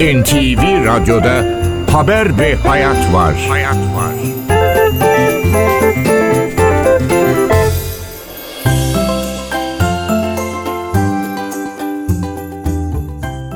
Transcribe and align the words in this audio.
NTV 0.00 0.84
Radyo'da 0.84 1.44
haber 1.92 2.38
ve 2.38 2.54
hayat 2.54 3.14
var. 3.14 3.34
Hayat 3.48 3.76
var. 3.76 4.14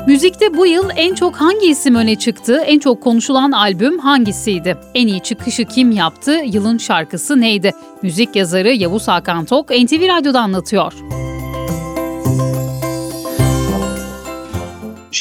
Müzikte 0.07 0.57
bu 0.57 0.65
yıl 0.65 0.89
en 0.95 1.15
çok 1.15 1.35
hangi 1.35 1.67
isim 1.67 1.95
öne 1.95 2.15
çıktı? 2.15 2.63
En 2.65 2.79
çok 2.79 3.03
konuşulan 3.03 3.51
albüm 3.51 3.99
hangisiydi? 3.99 4.77
En 4.95 5.07
iyi 5.07 5.19
çıkışı 5.19 5.65
kim 5.65 5.91
yaptı? 5.91 6.31
Yılın 6.45 6.77
şarkısı 6.77 7.41
neydi? 7.41 7.71
Müzik 8.01 8.35
yazarı 8.35 8.73
Yavuz 8.73 9.07
Hakan 9.07 9.45
Tok 9.45 9.69
NTV 9.69 10.07
Radyo'da 10.07 10.41
anlatıyor. 10.41 10.93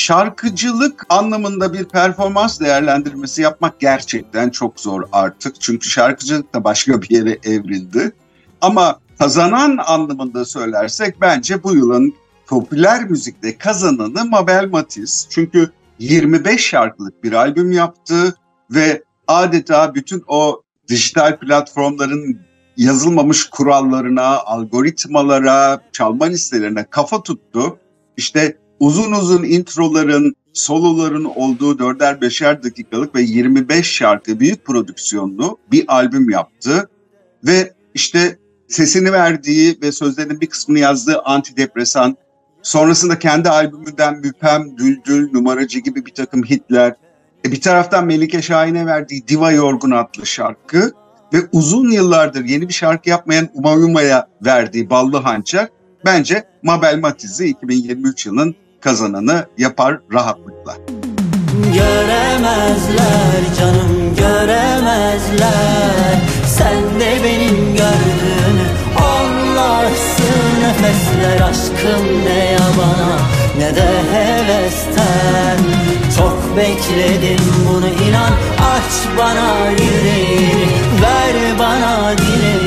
Şarkıcılık 0.02 1.06
anlamında 1.08 1.72
bir 1.72 1.84
performans 1.84 2.60
değerlendirmesi 2.60 3.42
yapmak 3.42 3.80
gerçekten 3.80 4.50
çok 4.50 4.80
zor 4.80 5.02
artık. 5.12 5.60
Çünkü 5.60 5.88
şarkıcılık 5.88 6.54
da 6.54 6.64
başka 6.64 7.02
bir 7.02 7.10
yere 7.10 7.38
evrildi. 7.44 8.12
Ama 8.60 8.98
kazanan 9.18 9.78
anlamında 9.86 10.44
söylersek 10.44 11.20
bence 11.20 11.62
bu 11.62 11.74
yılın 11.74 12.14
popüler 12.46 13.04
müzikte 13.04 13.58
kazananı 13.58 14.24
Mabel 14.24 14.68
Matiz. 14.68 15.28
Çünkü 15.30 15.70
25 15.98 16.66
şarkılık 16.66 17.24
bir 17.24 17.32
albüm 17.32 17.72
yaptı 17.72 18.36
ve 18.70 19.02
adeta 19.26 19.94
bütün 19.94 20.24
o 20.26 20.62
dijital 20.88 21.38
platformların 21.38 22.40
yazılmamış 22.76 23.50
kurallarına, 23.50 24.38
algoritmalara, 24.38 25.80
çalma 25.92 26.24
listelerine 26.24 26.84
kafa 26.90 27.22
tuttu. 27.22 27.78
İşte 28.16 28.61
uzun 28.82 29.12
uzun 29.12 29.44
introların, 29.44 30.34
soloların 30.52 31.24
olduğu 31.24 31.78
dörder 31.78 32.20
beşer 32.20 32.62
dakikalık 32.62 33.14
ve 33.14 33.22
25 33.22 33.86
şarkı 33.86 34.40
büyük 34.40 34.64
prodüksiyonlu 34.64 35.58
bir 35.72 35.84
albüm 35.88 36.30
yaptı. 36.30 36.88
Ve 37.46 37.72
işte 37.94 38.38
sesini 38.68 39.12
verdiği 39.12 39.78
ve 39.82 39.92
sözlerinin 39.92 40.40
bir 40.40 40.46
kısmını 40.46 40.78
yazdığı 40.78 41.20
antidepresan, 41.20 42.16
sonrasında 42.62 43.18
kendi 43.18 43.50
albümünden 43.50 44.18
Müpem, 44.18 44.78
Düldül, 44.78 45.32
Numaracı 45.32 45.78
gibi 45.78 46.06
bir 46.06 46.14
takım 46.14 46.42
hitler, 46.42 46.94
e 47.46 47.52
bir 47.52 47.60
taraftan 47.60 48.06
Melike 48.06 48.42
Şahin'e 48.42 48.86
verdiği 48.86 49.28
Diva 49.28 49.52
Yorgun 49.52 49.90
adlı 49.90 50.26
şarkı 50.26 50.92
ve 51.34 51.38
uzun 51.52 51.90
yıllardır 51.90 52.44
yeni 52.44 52.68
bir 52.68 52.74
şarkı 52.74 53.10
yapmayan 53.10 53.48
Umayuma'ya 53.54 54.28
verdiği 54.44 54.90
Ballı 54.90 55.16
Hançer 55.16 55.68
bence 56.04 56.44
Mabel 56.62 56.98
Matiz'i 56.98 57.46
2023 57.46 58.26
yılının 58.26 58.54
kazananı 58.82 59.46
yapar 59.58 59.98
rahatlıkla. 60.12 60.76
Göremezler 61.74 63.40
canım 63.58 64.14
göremezler. 64.18 66.16
Sen 66.46 67.00
de 67.00 67.24
benim 67.24 67.74
gördüğümü 67.74 68.66
Anlarsın 68.96 70.42
nefesler 70.62 71.48
aşkım 71.48 72.24
ne 72.24 72.44
yabana 72.52 73.18
Ne 73.58 73.76
de 73.76 73.88
hevesten. 74.12 75.58
Çok 76.18 76.56
bekledim 76.56 77.44
bunu 77.68 77.86
inan 77.86 78.32
Aç 78.72 79.18
bana 79.18 79.70
yüreğini 79.70 80.66
Ver 81.02 81.58
bana 81.58 82.18
dileğini 82.18 82.61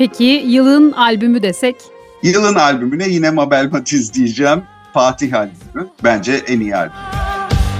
Peki 0.00 0.24
yılın 0.46 0.92
albümü 0.92 1.42
desek? 1.42 1.76
Yılın 2.22 2.54
albümüne 2.54 3.08
yine 3.08 3.30
Mabel 3.30 3.68
Matiz 3.72 4.14
diyeceğim. 4.14 4.62
Fatih 4.94 5.34
albümü. 5.34 5.88
Bence 6.04 6.32
en 6.32 6.60
iyi 6.60 6.76
albüm. 6.76 6.92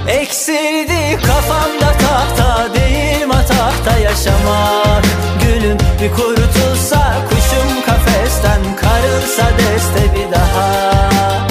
Eksildi 0.07 1.19
kafamda 1.27 1.91
tahta 1.97 2.73
değil 2.73 3.27
matahta 3.27 3.97
yaşamak 3.99 5.03
Gülüm 5.43 5.77
bir 6.01 6.11
kurtulsa 6.11 7.17
kuşum 7.29 7.81
kafesten 7.85 8.61
karılsa 8.75 9.51
deste 9.57 10.15
bir 10.15 10.31
daha 10.31 11.50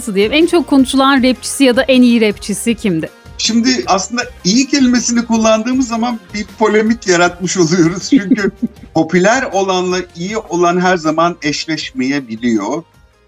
nasıl 0.00 0.14
diyeyim 0.14 0.32
en 0.32 0.46
çok 0.46 0.66
konuşulan 0.66 1.22
rapçisi 1.22 1.64
ya 1.64 1.76
da 1.76 1.82
en 1.82 2.02
iyi 2.02 2.20
rapçisi 2.20 2.74
kimdi? 2.74 3.10
Şimdi 3.38 3.84
aslında 3.86 4.22
iyi 4.44 4.66
kelimesini 4.66 5.26
kullandığımız 5.26 5.88
zaman 5.88 6.20
bir 6.34 6.46
polemik 6.58 7.06
yaratmış 7.06 7.56
oluyoruz. 7.56 8.10
Çünkü 8.10 8.50
popüler 8.94 9.42
olanla 9.52 9.98
iyi 10.16 10.38
olan 10.38 10.80
her 10.80 10.96
zaman 10.96 11.36
eşleşmeyebiliyor. 11.42 12.82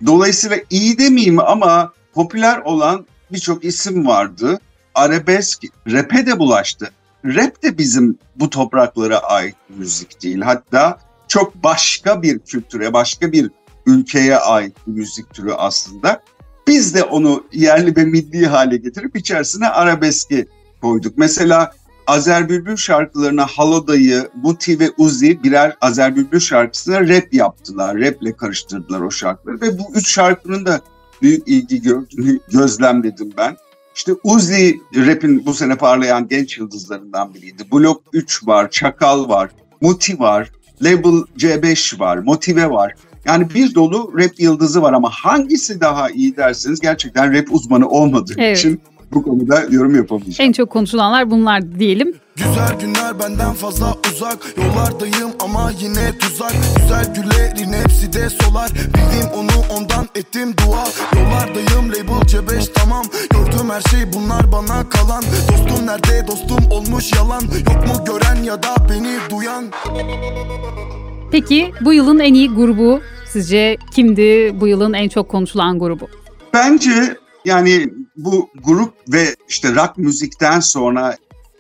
Dolayısıyla 0.07 0.57
iyi 0.71 0.99
demeyeyim 0.99 1.39
ama 1.41 1.93
popüler 2.15 2.59
olan 2.59 3.07
birçok 3.33 3.65
isim 3.65 4.07
vardı. 4.07 4.61
Arabesk 4.95 5.63
rap'e 5.89 6.27
de 6.27 6.39
bulaştı. 6.39 6.91
Rap 7.25 7.63
de 7.63 7.79
bizim 7.79 8.19
bu 8.37 8.51
topraklara 8.51 9.19
ait 9.19 9.57
müzik 9.69 10.23
değil. 10.23 10.41
Hatta 10.41 10.99
çok 11.29 11.55
başka 11.55 12.23
bir 12.23 12.39
kültüre, 12.39 12.93
başka 12.93 13.33
bir 13.33 13.51
ülkeye 13.87 14.37
ait 14.37 14.77
bir 14.87 14.93
müzik 14.93 15.35
türü 15.35 15.53
aslında. 15.53 16.23
Biz 16.67 16.95
de 16.95 17.05
onu 17.05 17.45
yerli 17.53 17.97
ve 17.97 18.05
milli 18.05 18.47
hale 18.47 18.77
getirip 18.77 19.17
içerisine 19.17 19.69
arabeski 19.69 20.47
koyduk. 20.81 21.19
Mesela 21.19 21.73
Azer 22.07 22.49
Bülbül 22.49 22.77
şarkılarına 22.77 23.47
Haloda'yı, 23.47 24.29
Muti 24.43 24.81
ve 24.81 24.91
Uzi 24.99 25.43
birer 25.43 25.77
Azer 25.81 26.17
Bülbül 26.17 26.41
şarkısına 26.41 27.01
rap 27.01 27.35
yaptılar. 27.35 27.97
Raple 27.97 28.37
karıştırdılar 28.37 29.01
o 29.01 29.11
şarkıları 29.11 29.61
ve 29.61 29.79
bu 29.79 29.83
üç 29.95 30.09
şarkının 30.09 30.67
da 30.67 30.81
büyük 31.23 31.49
ilgi 31.49 31.83
gördüğünü 31.83 32.39
gözlemledim 32.53 33.33
ben. 33.37 33.57
İşte 33.95 34.13
Uzi 34.25 34.81
rap'in 34.97 35.47
bu 35.47 35.55
sene 35.55 35.77
parlayan 35.77 36.29
genç 36.29 36.59
yıldızlarından 36.59 37.35
biriydi. 37.35 37.63
Blok 37.73 38.03
3 38.13 38.47
var, 38.47 38.71
Çakal 38.71 39.29
var, 39.29 39.51
Muti 39.81 40.19
var, 40.19 40.51
Label 40.83 41.25
C5 41.39 41.99
var, 41.99 42.19
Motive 42.19 42.71
var. 42.71 42.95
Yani 43.25 43.51
bir 43.55 43.75
dolu 43.75 44.13
rap 44.19 44.41
yıldızı 44.41 44.83
var 44.83 44.93
ama 44.93 45.11
hangisi 45.11 45.81
daha 45.81 46.11
iyi 46.11 46.37
derseniz 46.37 46.81
gerçekten 46.81 47.33
rap 47.35 47.47
uzmanı 47.51 47.89
olmadığı 47.89 48.35
Evet. 48.39 48.59
için 48.59 48.81
bu 49.13 49.23
konuda 49.23 49.63
yorum 49.71 49.97
yapamayacağım. 49.97 50.49
En 50.49 50.53
çok 50.53 50.71
konuşulanlar 50.71 51.31
bunlar 51.31 51.79
diyelim. 51.79 52.15
Güzel 52.37 52.81
günler 52.81 53.19
benden 53.19 53.53
fazla 53.53 53.95
uzak. 54.13 54.39
Yollardayım 54.57 55.31
ama 55.41 55.71
yine 55.81 56.19
tuzak. 56.19 56.53
Güzel 56.77 57.15
güllerin 57.15 57.73
hepsi 57.73 58.13
de 58.13 58.31
solar. 58.31 58.71
Bildim 58.71 59.29
onu 59.37 59.65
ondan 59.79 60.07
ettim 60.15 60.55
dua. 60.67 60.85
Yollardayım 61.21 61.89
label 61.91 62.27
C5 62.27 62.73
tamam. 62.75 63.05
Gördüm 63.31 63.71
her 63.71 63.81
şey 63.81 64.13
bunlar 64.13 64.53
bana 64.53 64.89
kalan. 64.89 65.25
Dostum 65.49 65.87
nerede? 65.87 66.27
Dostum 66.29 66.59
olmuş 66.71 67.13
yalan. 67.13 67.41
Yok 67.43 67.87
mu 67.87 68.05
gören 68.05 68.43
ya 68.43 68.63
da 68.63 68.75
beni 68.91 69.19
duyan 69.31 69.65
Peki 71.33 71.73
bu 71.81 71.93
yılın 71.93 72.19
en 72.19 72.35
iyi 72.35 72.49
grubu 72.49 73.01
sizce 73.29 73.77
kimdi 73.95 74.61
bu 74.61 74.67
yılın 74.67 74.93
en 74.93 75.09
çok 75.09 75.29
konuşulan 75.29 75.79
grubu? 75.79 76.09
Bence 76.55 77.17
yani 77.45 77.89
bu 78.17 78.49
grup 78.65 78.95
ve 79.09 79.37
işte 79.49 79.75
rock 79.75 79.99
müzikten 79.99 80.61
sonra 80.61 81.17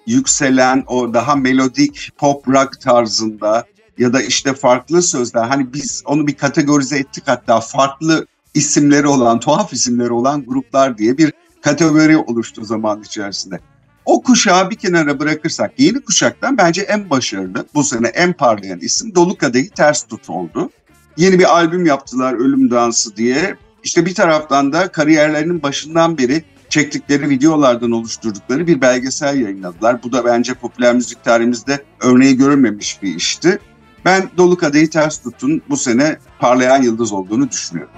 yükselen 0.06 0.84
o 0.86 1.14
daha 1.14 1.36
melodik 1.36 2.10
pop 2.18 2.48
rock 2.48 2.80
tarzında 2.80 3.64
ya 3.98 4.12
da 4.12 4.22
işte 4.22 4.54
farklı 4.54 5.02
sözler 5.02 5.44
hani 5.44 5.72
biz 5.72 6.02
onu 6.06 6.26
bir 6.26 6.34
kategorize 6.34 6.98
ettik 6.98 7.24
hatta 7.26 7.60
farklı 7.60 8.26
isimleri 8.54 9.06
olan 9.06 9.40
tuhaf 9.40 9.72
isimleri 9.72 10.12
olan 10.12 10.44
gruplar 10.44 10.98
diye 10.98 11.18
bir 11.18 11.32
kategori 11.62 12.16
oluştu 12.16 12.64
zaman 12.64 13.02
içerisinde. 13.02 13.60
O 14.04 14.22
kuşağı 14.22 14.70
bir 14.70 14.76
kenara 14.76 15.20
bırakırsak 15.20 15.72
yeni 15.78 16.00
kuşaktan 16.00 16.58
bence 16.58 16.82
en 16.82 17.10
başarılı 17.10 17.66
bu 17.74 17.84
sene 17.84 18.08
en 18.08 18.32
parlayan 18.32 18.78
isim 18.78 19.14
Dolu 19.14 19.36
Kadehi 19.36 19.70
Ters 19.70 20.02
Tut 20.02 20.30
oldu. 20.30 20.70
Yeni 21.16 21.38
bir 21.38 21.54
albüm 21.54 21.86
yaptılar 21.86 22.34
Ölüm 22.34 22.70
Dansı 22.70 23.16
diye. 23.16 23.56
İşte 23.84 24.06
bir 24.06 24.14
taraftan 24.14 24.72
da 24.72 24.88
kariyerlerinin 24.88 25.62
başından 25.62 26.18
beri 26.18 26.44
çektikleri 26.68 27.28
videolardan 27.28 27.90
oluşturdukları 27.90 28.66
bir 28.66 28.80
belgesel 28.80 29.40
yayınladılar. 29.40 30.02
Bu 30.02 30.12
da 30.12 30.24
bence 30.24 30.54
popüler 30.54 30.94
müzik 30.94 31.24
tarihimizde 31.24 31.84
örneği 32.00 32.36
görülmemiş 32.36 33.02
bir 33.02 33.16
işti. 33.16 33.58
Ben 34.04 34.30
Dolu 34.36 34.56
Kadehi 34.56 34.90
Ters 34.90 35.22
Tut'un 35.22 35.62
bu 35.68 35.76
sene 35.76 36.16
parlayan 36.38 36.82
yıldız 36.82 37.12
olduğunu 37.12 37.50
düşünüyorum. 37.50 37.92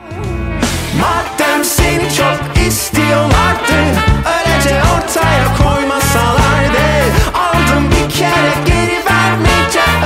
Madem 1.00 1.64
seni 1.64 2.08
çok 2.12 2.66
istiyorlardı 2.66 3.74
ortaya 4.64 5.56
koymasalardı 5.56 5.83
Aldım 7.64 7.90
bir 7.90 8.14
kere 8.14 8.54
geri 8.66 9.04
vermeyeceğim 9.10 10.00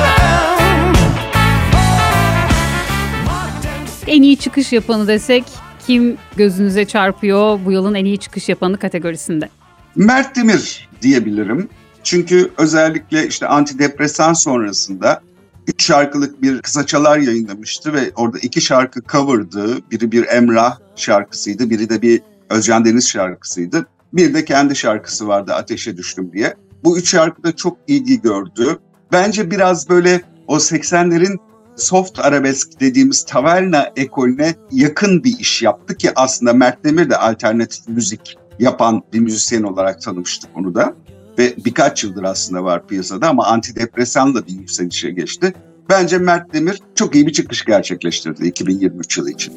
En 4.06 4.22
iyi 4.22 4.36
çıkış 4.36 4.72
yapanı 4.72 5.08
desek 5.08 5.44
kim 5.86 6.16
gözünüze 6.36 6.84
çarpıyor 6.84 7.58
bu 7.64 7.72
yılın 7.72 7.94
en 7.94 8.04
iyi 8.04 8.18
çıkış 8.18 8.48
yapanı 8.48 8.78
kategorisinde? 8.78 9.48
Mert 9.96 10.36
Demir 10.36 10.88
diyebilirim. 11.02 11.68
Çünkü 12.02 12.50
özellikle 12.58 13.26
işte 13.26 13.46
antidepresan 13.46 14.32
sonrasında 14.32 15.22
üç 15.66 15.86
şarkılık 15.86 16.42
bir 16.42 16.62
kısaçalar 16.62 17.18
yayınlamıştı 17.18 17.92
ve 17.92 18.12
orada 18.16 18.38
iki 18.38 18.60
şarkı 18.60 19.00
cover'dı. 19.02 19.78
Biri 19.90 20.12
bir 20.12 20.26
Emrah 20.28 20.78
şarkısıydı, 20.96 21.70
biri 21.70 21.88
de 21.88 22.02
bir 22.02 22.22
Özcan 22.50 22.84
Deniz 22.84 23.08
şarkısıydı. 23.08 23.86
Bir 24.12 24.34
de 24.34 24.44
kendi 24.44 24.76
şarkısı 24.76 25.28
vardı 25.28 25.54
Ateşe 25.54 25.96
Düştüm 25.96 26.32
diye. 26.32 26.54
Bu 26.84 26.98
üç 26.98 27.10
şarkı 27.10 27.42
da 27.42 27.56
çok 27.56 27.78
ilgi 27.86 28.20
gördü. 28.20 28.78
Bence 29.12 29.50
biraz 29.50 29.88
böyle 29.88 30.20
o 30.46 30.56
80'lerin 30.56 31.38
soft 31.76 32.18
arabesk 32.18 32.80
dediğimiz 32.80 33.24
taverna 33.24 33.92
ekolüne 33.96 34.54
yakın 34.72 35.24
bir 35.24 35.38
iş 35.38 35.62
yaptı 35.62 35.96
ki 35.96 36.10
aslında 36.16 36.52
Mert 36.52 36.84
Demir 36.84 37.10
de 37.10 37.16
alternatif 37.16 37.88
müzik 37.88 38.36
yapan 38.58 39.02
bir 39.12 39.20
müzisyen 39.20 39.62
olarak 39.62 40.02
tanımıştık 40.02 40.50
onu 40.54 40.74
da. 40.74 40.94
Ve 41.38 41.54
birkaç 41.64 42.04
yıldır 42.04 42.22
aslında 42.22 42.64
var 42.64 42.86
piyasada 42.86 43.28
ama 43.28 43.46
antidepresanla 43.46 44.46
bir 44.46 44.52
yükselişe 44.52 45.10
geçti. 45.10 45.54
Bence 45.90 46.18
Mert 46.18 46.54
Demir 46.54 46.80
çok 46.94 47.14
iyi 47.14 47.26
bir 47.26 47.32
çıkış 47.32 47.64
gerçekleştirdi 47.64 48.46
2023 48.46 49.18
yılı 49.18 49.30
için. 49.30 49.54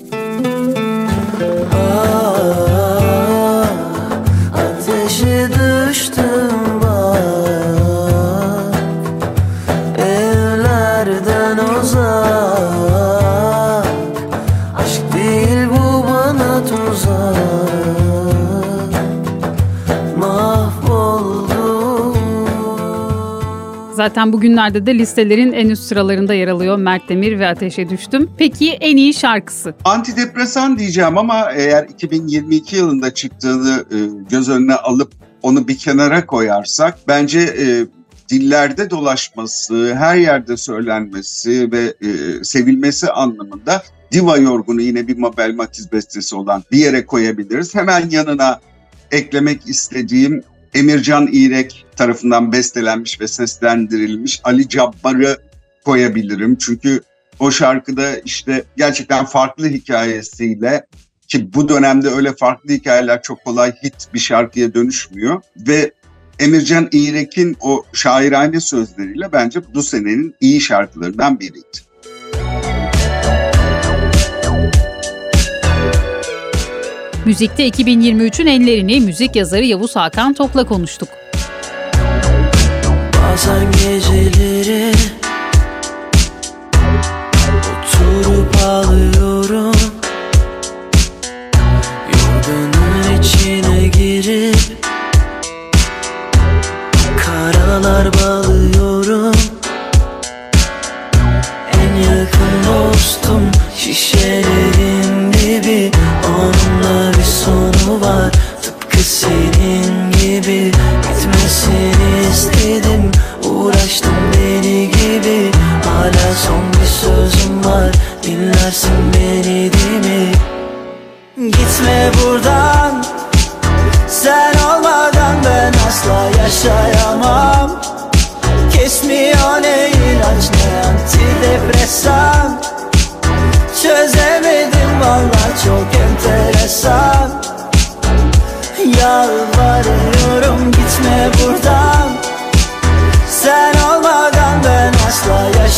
Ateşe 1.41 2.00
Zaten 24.01 24.33
bugünlerde 24.33 24.85
de 24.85 24.97
listelerin 24.97 25.53
en 25.53 25.69
üst 25.69 25.83
sıralarında 25.83 26.33
yer 26.33 26.47
alıyor 26.47 26.77
Mert 26.77 27.09
Demir 27.09 27.39
ve 27.39 27.47
Ateşe 27.47 27.89
Düştüm. 27.89 28.29
Peki 28.37 28.71
en 28.71 28.97
iyi 28.97 29.13
şarkısı? 29.13 29.73
Antidepresan 29.85 30.79
diyeceğim 30.79 31.17
ama 31.17 31.51
eğer 31.51 31.83
2022 31.83 32.75
yılında 32.75 33.13
çıktığını 33.13 33.85
e, 33.91 33.97
göz 34.29 34.49
önüne 34.49 34.75
alıp 34.75 35.13
onu 35.41 35.67
bir 35.67 35.77
kenara 35.77 36.25
koyarsak 36.25 36.97
bence 37.07 37.39
e, 37.39 37.85
dillerde 38.29 38.89
dolaşması, 38.89 39.95
her 39.95 40.15
yerde 40.15 40.57
söylenmesi 40.57 41.71
ve 41.71 41.93
e, 42.01 42.43
sevilmesi 42.43 43.11
anlamında 43.11 43.83
Diva 44.11 44.37
Yorgun'u 44.37 44.81
yine 44.81 45.07
bir 45.07 45.17
Mabel 45.17 45.55
Matiz 45.55 45.91
bestesi 45.91 46.35
olan 46.35 46.63
bir 46.71 46.77
yere 46.77 47.05
koyabiliriz. 47.05 47.75
Hemen 47.75 48.09
yanına 48.09 48.59
eklemek 49.11 49.69
istediğim 49.69 50.43
Emircan 50.73 51.29
İrek 51.31 51.85
tarafından 51.95 52.51
bestelenmiş 52.51 53.21
ve 53.21 53.27
seslendirilmiş 53.27 54.41
Ali 54.43 54.69
Cabbar'ı 54.69 55.37
koyabilirim. 55.85 56.55
Çünkü 56.55 57.01
o 57.39 57.51
şarkıda 57.51 58.17
işte 58.17 58.63
gerçekten 58.77 59.25
farklı 59.25 59.67
hikayesiyle 59.67 60.85
ki 61.27 61.53
bu 61.53 61.69
dönemde 61.69 62.07
öyle 62.07 62.33
farklı 62.35 62.73
hikayeler 62.73 63.21
çok 63.21 63.45
kolay 63.45 63.73
hit 63.83 64.13
bir 64.13 64.19
şarkıya 64.19 64.73
dönüşmüyor 64.73 65.41
ve 65.57 65.91
Emircan 66.39 66.89
İrek'in 66.91 67.57
o 67.61 67.85
şairane 67.93 68.59
sözleriyle 68.59 69.31
bence 69.33 69.73
bu 69.73 69.83
senenin 69.83 70.35
iyi 70.41 70.61
şarkılarından 70.61 71.39
biriydi. 71.39 71.90
Müzikte 77.25 77.67
2023'ün 77.67 78.47
enlerini 78.47 78.99
müzik 78.99 79.35
yazarı 79.35 79.65
Yavuz 79.65 79.95
Hakan 79.95 80.33
Tok'la 80.33 80.63
konuştuk. 80.63 81.09
Bazen 83.23 83.71
geceleri 83.71 84.50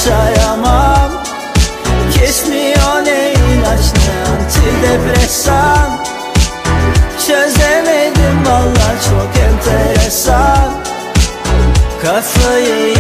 yaşayamam 0.04 1.12
Kesmiyor 2.14 3.06
ne 3.06 3.34
ilaç 3.34 3.94
ne 3.94 4.32
antidepresan 4.32 6.04
Çözemedim 7.28 8.46
valla 8.46 9.00
çok 9.10 9.44
enteresan. 9.44 10.74
Kafayı 12.02 12.93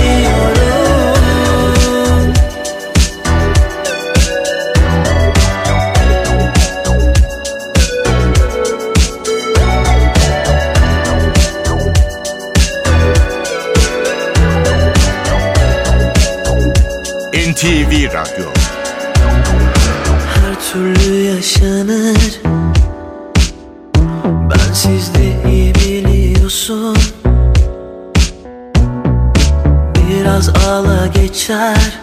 Biraz 30.24 30.50
ağla 30.50 31.08
geçer. 31.08 32.00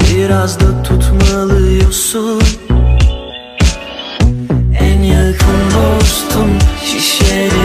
Biraz 0.00 0.60
da 0.60 0.82
tutmalıyorsun. 0.82 2.42
En 4.80 5.02
yakın 5.02 5.60
dostum 5.74 6.50
şişelerin 6.84 7.57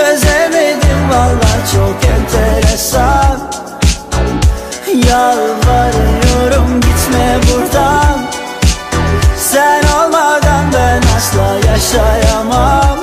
Çözemedim 0.00 1.10
valla 1.10 1.66
çok 1.72 1.96
enteresan. 2.04 3.50
Yalvarıyorum 5.08 6.80
gitme 6.80 7.38
buradan. 7.48 8.20
Sen 9.36 9.82
olmadan 9.82 10.72
ben 10.74 11.02
asla 11.16 11.70
yaşayamam. 11.72 12.98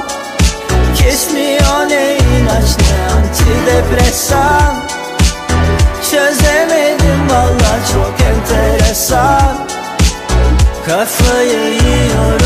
Kesmiyor 0.98 1.89
ne 1.89 2.18
ilaç 2.18 2.77
ne 2.80 3.13
antidepresan. 3.16 4.75
Çözemedim 6.12 7.30
valla 7.30 7.80
çok 7.94 8.16
enteresan. 8.27 9.58
Kafayı 10.86 11.74
yiyorum 11.74 12.37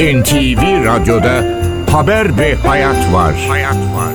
NTV 0.00 0.84
Radyo'da 0.84 1.44
Haber 1.90 2.38
ve 2.38 2.54
Hayat 2.54 3.12
var. 3.12 3.34
Hayat 3.48 3.76
var. 3.76 4.12